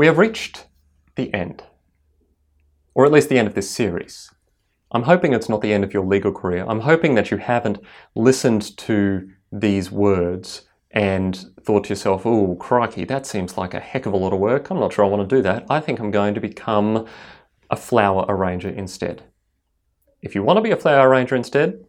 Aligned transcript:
We 0.00 0.06
have 0.06 0.16
reached 0.16 0.66
the 1.16 1.30
end, 1.34 1.62
or 2.94 3.04
at 3.04 3.12
least 3.12 3.28
the 3.28 3.38
end 3.38 3.46
of 3.46 3.54
this 3.54 3.70
series. 3.70 4.30
I'm 4.92 5.02
hoping 5.02 5.34
it's 5.34 5.50
not 5.50 5.60
the 5.60 5.74
end 5.74 5.84
of 5.84 5.92
your 5.92 6.06
legal 6.06 6.32
career. 6.32 6.64
I'm 6.66 6.80
hoping 6.80 7.16
that 7.16 7.30
you 7.30 7.36
haven't 7.36 7.80
listened 8.14 8.78
to 8.78 9.28
these 9.52 9.90
words 9.90 10.62
and 10.90 11.44
thought 11.60 11.84
to 11.84 11.88
yourself, 11.90 12.24
oh, 12.24 12.54
crikey, 12.54 13.04
that 13.04 13.26
seems 13.26 13.58
like 13.58 13.74
a 13.74 13.78
heck 13.78 14.06
of 14.06 14.14
a 14.14 14.16
lot 14.16 14.32
of 14.32 14.38
work. 14.38 14.70
I'm 14.70 14.80
not 14.80 14.94
sure 14.94 15.04
I 15.04 15.08
want 15.08 15.28
to 15.28 15.36
do 15.36 15.42
that. 15.42 15.66
I 15.68 15.80
think 15.80 16.00
I'm 16.00 16.10
going 16.10 16.32
to 16.32 16.40
become 16.40 17.06
a 17.68 17.76
flower 17.76 18.24
arranger 18.26 18.70
instead. 18.70 19.24
If 20.22 20.34
you 20.34 20.42
want 20.42 20.56
to 20.56 20.62
be 20.62 20.70
a 20.70 20.78
flower 20.78 21.10
arranger 21.10 21.36
instead, 21.36 21.84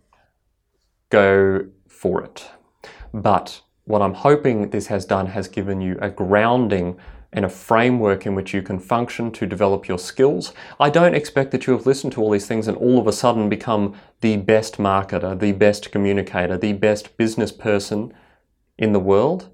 go 1.12 1.66
for 1.88 2.26
it. 2.26 2.46
But 3.14 3.62
what 3.86 4.02
I'm 4.02 4.16
hoping 4.16 4.72
this 4.72 4.88
has 4.88 5.06
done 5.06 5.28
has 5.28 5.48
given 5.48 5.80
you 5.80 5.98
a 6.02 6.10
grounding 6.10 7.00
and 7.34 7.46
a 7.46 7.50
framework 7.50 8.26
in 8.26 8.36
which 8.36 8.54
you 8.54 8.62
can 8.62 8.80
function 8.80 9.32
to 9.32 9.46
develop 9.46 9.88
your 9.88 9.98
skills. 9.98 10.54
I 10.80 10.90
don't 10.90 11.16
expect 11.16 11.52
that 11.52 11.66
you 11.66 11.74
have 11.74 11.86
listened 11.86 12.14
to 12.14 12.22
all 12.22 12.32
these 12.32 12.48
things 12.48 12.68
and 12.68 12.78
all 12.78 13.00
of 13.00 13.08
a 13.08 13.14
sudden 13.14 13.48
become 13.48 13.96
the 14.20 14.38
best 14.38 14.78
marketer, 14.78 15.40
the 15.40 15.54
best 15.54 15.92
communicator, 15.92 16.58
the 16.58 16.74
best 16.74 17.16
business 17.18 17.52
person 17.52 18.14
in 18.78 18.92
the 18.92 19.00
world. 19.00 19.50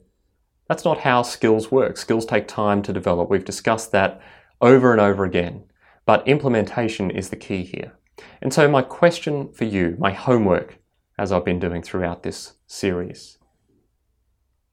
That's 0.68 0.86
not 0.86 1.00
how 1.00 1.22
skills 1.22 1.72
work. 1.72 1.98
Skills 1.98 2.26
take 2.26 2.48
time 2.48 2.82
to 2.82 2.94
develop. 2.94 3.30
We've 3.30 3.46
discussed 3.46 3.92
that 3.92 4.22
over 4.60 4.92
and 4.92 5.00
over 5.00 5.24
again. 5.24 5.64
But 6.06 6.28
implementation 6.28 7.12
is 7.12 7.30
the 7.30 7.36
key 7.36 7.64
here. 7.64 7.94
And 8.42 8.54
so, 8.54 8.68
my 8.68 8.82
question 8.82 9.52
for 9.54 9.66
you, 9.66 9.96
my 10.00 10.12
homework, 10.12 10.80
as 11.20 11.32
I've 11.32 11.46
been 11.46 11.60
doing 11.60 11.84
throughout 11.84 12.24
this 12.24 12.54
series, 12.66 13.38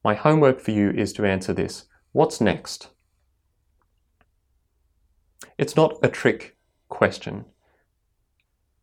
my 0.03 0.15
homework 0.15 0.61
for 0.61 0.71
you 0.71 0.91
is 0.91 1.13
to 1.15 1.25
answer 1.25 1.53
this 1.53 1.85
What's 2.13 2.41
next? 2.41 2.91
It's 5.57 5.77
not 5.77 5.99
a 6.03 6.09
trick 6.09 6.57
question. 6.89 7.45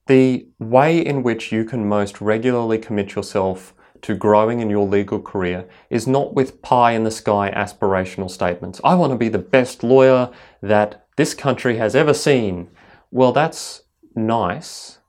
The 0.08 0.48
way 0.60 1.00
in 1.00 1.24
which 1.24 1.52
you 1.52 1.66
can 1.66 1.88
most 1.88 2.22
regularly 2.22 2.78
commit 2.78 3.16
yourself 3.16 3.74
to 4.02 4.16
growing 4.16 4.60
in 4.60 4.70
your 4.70 4.88
legal 4.88 5.22
career 5.22 5.68
is 5.90 6.08
not 6.08 6.34
with 6.34 6.62
pie 6.62 6.94
in 6.94 7.04
the 7.04 7.12
sky 7.12 7.52
aspirational 7.56 8.30
statements. 8.30 8.82
I 8.84 8.96
want 8.96 9.12
to 9.12 9.18
be 9.18 9.30
the 9.30 9.38
best 9.38 9.84
lawyer 9.84 10.32
that 10.62 11.06
this 11.18 11.34
country 11.34 11.78
has 11.78 11.96
ever 11.96 12.14
seen. 12.14 12.70
Well, 13.12 13.32
that's 13.32 13.84
nice, 14.16 15.00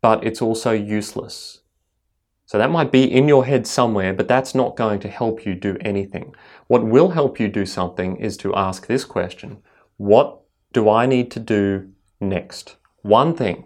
but 0.00 0.24
it's 0.24 0.40
also 0.40 0.72
useless. 0.72 1.60
So 2.46 2.58
that 2.58 2.70
might 2.70 2.90
be 2.90 3.04
in 3.04 3.28
your 3.28 3.44
head 3.44 3.66
somewhere, 3.66 4.12
but 4.12 4.28
that's 4.28 4.54
not 4.54 4.76
going 4.76 4.98
to 5.00 5.08
help 5.08 5.44
you 5.44 5.54
do 5.54 5.76
anything. 5.82 6.34
What 6.66 6.84
will 6.84 7.10
help 7.10 7.38
you 7.38 7.48
do 7.48 7.66
something 7.66 8.16
is 8.16 8.36
to 8.38 8.54
ask 8.54 8.86
this 8.86 9.04
question 9.04 9.58
What 9.98 10.40
do 10.72 10.88
I 10.88 11.06
need 11.06 11.30
to 11.32 11.40
do 11.40 11.90
next? 12.20 12.76
One 13.02 13.34
thing. 13.34 13.64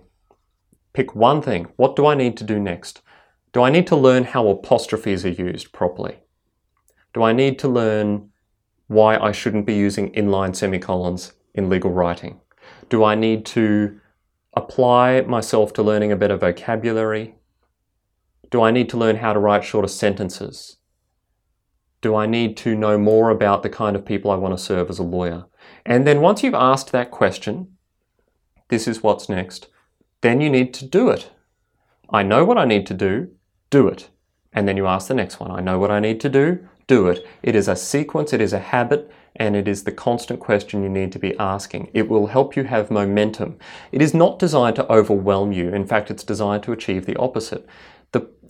Pick 0.92 1.14
one 1.14 1.42
thing. 1.42 1.66
What 1.77 1.96
do 1.96 2.06
I 2.06 2.14
need 2.14 2.36
to 2.38 2.44
do 2.44 2.58
next? 2.58 3.02
Do 3.52 3.62
I 3.62 3.70
need 3.70 3.86
to 3.88 3.96
learn 3.96 4.24
how 4.24 4.48
apostrophes 4.48 5.24
are 5.24 5.30
used 5.30 5.72
properly? 5.72 6.19
Do 7.12 7.22
I 7.22 7.33
need 7.33 7.58
to 7.61 7.69
learn 7.69 8.30
why 8.86 9.19
I 9.19 9.33
shouldn't 9.33 9.66
be 9.66 9.74
using 9.74 10.12
inline 10.12 10.56
semicolons 10.56 11.33
in 11.55 11.69
legal 11.69 11.91
writing? 11.91 12.41
Do 12.88 13.05
I 13.05 13.14
need 13.14 13.44
to 13.46 14.00
apply 14.55 15.22
myself 15.22 15.72
to 15.74 15.83
learning 15.83 16.12
a 16.12 16.16
better 16.16 16.36
vocabulary? 16.36 17.34
Do 18.50 18.62
I 18.62 18.70
need 18.70 18.89
to 18.91 18.96
learn 18.96 19.16
how 19.16 19.33
to 19.33 19.39
write 19.39 19.64
shorter 19.64 19.89
sentences? 19.89 20.77
Do 22.05 22.14
I 22.14 22.27
need 22.27 22.58
to 22.58 22.74
know 22.74 22.98
more 22.98 23.30
about 23.30 23.62
the 23.62 23.70
kind 23.70 23.97
of 23.97 24.05
people 24.05 24.30
I 24.30 24.34
want 24.34 24.52
to 24.52 24.62
serve 24.62 24.91
as 24.91 24.98
a 24.98 25.02
lawyer? 25.02 25.47
And 25.86 26.06
then 26.06 26.20
once 26.20 26.42
you've 26.42 26.52
asked 26.52 26.92
that 26.92 27.11
question, 27.11 27.78
this 28.69 28.86
is 28.86 29.02
what's 29.02 29.30
next, 29.30 29.69
then 30.20 30.42
you 30.42 30.50
need 30.50 30.74
to 30.74 30.84
do 30.84 31.08
it. 31.08 31.30
I 32.11 32.22
know 32.22 32.44
what 32.44 32.58
I 32.58 32.66
need 32.66 32.86
to 32.89 32.92
do 32.92 33.30
do 33.70 33.89
it. 33.89 34.11
And 34.52 34.68
then 34.68 34.77
you 34.77 34.86
ask 34.86 35.08
the 35.08 35.14
next 35.14 35.40
one, 35.40 35.51
I 35.51 35.62
know 35.62 35.79
what 35.79 35.90
I 35.90 35.98
need 35.98 36.20
to 36.20 36.29
do, 36.29 36.68
do 36.86 37.08
it. 37.08 37.27
It 37.42 37.56
is 37.56 37.68
a 37.68 37.74
sequence, 37.74 38.34
it 38.34 38.42
is 38.42 38.52
a 38.52 38.58
habit, 38.58 39.11
and 39.36 39.56
it 39.56 39.67
is 39.67 39.84
the 39.84 39.90
constant 39.90 40.40
question 40.40 40.83
you 40.83 40.90
need 40.90 41.11
to 41.12 41.18
be 41.18 41.34
asking. 41.39 41.90
It 41.95 42.11
will 42.11 42.27
help 42.27 42.55
you 42.55 42.64
have 42.64 42.90
momentum. 42.90 43.58
It 43.92 44.02
is 44.02 44.12
not 44.12 44.39
designed 44.39 44.77
to 44.77 44.92
overwhelm 44.92 45.52
you. 45.52 45.70
In 45.70 45.86
fact, 45.86 46.11
it's 46.11 46.23
designed 46.23 46.64
to 46.64 46.73
achieve 46.73 47.06
the 47.06 47.17
opposite. 47.17 47.67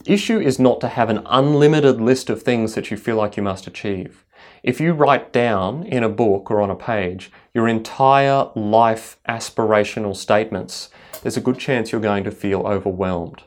Issue 0.06 0.38
is 0.38 0.58
not 0.58 0.82
to 0.82 0.88
have 0.88 1.08
an 1.08 1.22
unlimited 1.24 1.98
list 1.98 2.28
of 2.28 2.42
things 2.42 2.74
that 2.74 2.90
you 2.90 2.96
feel 2.98 3.16
like 3.16 3.38
you 3.38 3.42
must 3.42 3.66
achieve. 3.66 4.24
If 4.62 4.78
you 4.78 4.92
write 4.92 5.32
down 5.32 5.84
in 5.84 6.02
a 6.02 6.10
book 6.10 6.50
or 6.50 6.60
on 6.60 6.70
a 6.70 6.76
page 6.76 7.30
your 7.54 7.66
entire 7.66 8.50
life 8.54 9.18
aspirational 9.26 10.14
statements, 10.14 10.90
there's 11.22 11.38
a 11.38 11.42
good 11.42 11.58
chance 11.58 11.90
you're 11.90 12.02
going 12.02 12.24
to 12.24 12.30
feel 12.30 12.66
overwhelmed. 12.66 13.44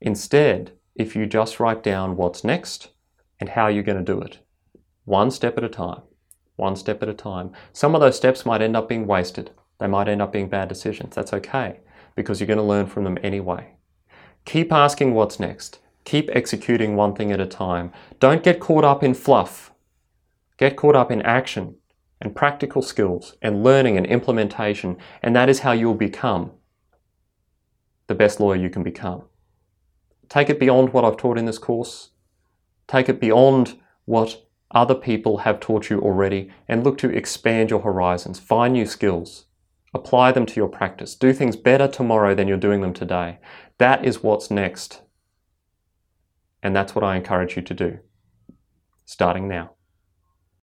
Instead, 0.00 0.72
if 0.94 1.14
you 1.14 1.26
just 1.26 1.60
write 1.60 1.82
down 1.82 2.16
what's 2.16 2.44
next 2.44 2.88
and 3.38 3.50
how 3.50 3.66
you're 3.66 3.82
going 3.82 4.02
to 4.02 4.12
do 4.12 4.20
it. 4.22 4.38
One 5.04 5.30
step 5.30 5.58
at 5.58 5.64
a 5.64 5.68
time. 5.68 6.00
One 6.56 6.76
step 6.76 7.02
at 7.02 7.10
a 7.10 7.14
time. 7.14 7.52
Some 7.74 7.94
of 7.94 8.00
those 8.00 8.16
steps 8.16 8.46
might 8.46 8.62
end 8.62 8.76
up 8.76 8.88
being 8.88 9.06
wasted. 9.06 9.50
They 9.80 9.86
might 9.86 10.08
end 10.08 10.22
up 10.22 10.32
being 10.32 10.48
bad 10.48 10.68
decisions. 10.68 11.14
That's 11.14 11.34
okay 11.34 11.80
because 12.14 12.40
you're 12.40 12.46
going 12.46 12.58
to 12.58 12.62
learn 12.62 12.86
from 12.86 13.04
them 13.04 13.18
anyway. 13.22 13.74
Keep 14.44 14.72
asking 14.72 15.14
what's 15.14 15.40
next. 15.40 15.78
Keep 16.04 16.28
executing 16.32 16.96
one 16.96 17.14
thing 17.14 17.32
at 17.32 17.40
a 17.40 17.46
time. 17.46 17.92
Don't 18.20 18.42
get 18.42 18.60
caught 18.60 18.84
up 18.84 19.02
in 19.02 19.14
fluff. 19.14 19.72
Get 20.58 20.76
caught 20.76 20.94
up 20.94 21.10
in 21.10 21.22
action 21.22 21.76
and 22.20 22.36
practical 22.36 22.82
skills 22.82 23.36
and 23.42 23.64
learning 23.64 23.96
and 23.96 24.06
implementation, 24.06 24.96
and 25.22 25.34
that 25.34 25.48
is 25.48 25.60
how 25.60 25.72
you'll 25.72 25.94
become 25.94 26.52
the 28.06 28.14
best 28.14 28.38
lawyer 28.38 28.56
you 28.56 28.70
can 28.70 28.82
become. 28.82 29.22
Take 30.28 30.50
it 30.50 30.60
beyond 30.60 30.92
what 30.92 31.04
I've 31.04 31.16
taught 31.16 31.38
in 31.38 31.46
this 31.46 31.58
course. 31.58 32.10
Take 32.86 33.08
it 33.08 33.20
beyond 33.20 33.78
what 34.04 34.46
other 34.70 34.94
people 34.94 35.38
have 35.38 35.60
taught 35.60 35.88
you 35.88 36.00
already 36.00 36.50
and 36.68 36.84
look 36.84 36.98
to 36.98 37.10
expand 37.10 37.70
your 37.70 37.80
horizons. 37.80 38.38
Find 38.38 38.74
new 38.74 38.86
skills. 38.86 39.46
Apply 39.94 40.32
them 40.32 40.44
to 40.46 40.56
your 40.56 40.68
practice. 40.68 41.14
Do 41.14 41.32
things 41.32 41.56
better 41.56 41.86
tomorrow 41.86 42.34
than 42.34 42.48
you're 42.48 42.56
doing 42.56 42.80
them 42.80 42.92
today. 42.92 43.38
That 43.78 44.04
is 44.04 44.22
what's 44.22 44.50
next. 44.50 45.02
And 46.62 46.74
that's 46.74 46.94
what 46.94 47.04
I 47.04 47.16
encourage 47.16 47.56
you 47.56 47.62
to 47.62 47.74
do, 47.74 47.98
starting 49.04 49.48
now. 49.48 49.73